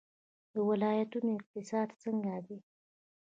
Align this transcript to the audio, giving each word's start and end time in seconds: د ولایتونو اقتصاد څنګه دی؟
د 0.53 0.55
ولایتونو 0.69 1.29
اقتصاد 1.37 1.87
څنګه 2.03 2.35
دی؟ 2.45 2.57